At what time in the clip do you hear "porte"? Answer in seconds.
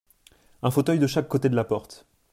1.63-2.07